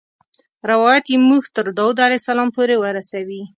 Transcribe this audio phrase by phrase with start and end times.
[0.71, 3.41] روایت یې موږ تر داود علیه السلام پورې ورسوي.